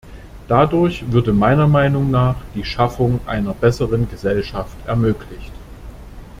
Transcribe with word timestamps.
Dadurch 0.47 1.11
würde 1.11 1.31
meiner 1.31 1.67
Meinung 1.67 2.09
nach 2.09 2.37
die 2.55 2.63
Schaffung 2.63 3.19
einer 3.27 3.53
besseren 3.53 4.09
Gesellschaft 4.09 4.75
ermöglicht. 4.87 5.51